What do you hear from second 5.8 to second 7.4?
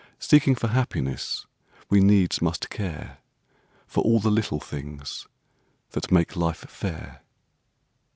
that make life fair.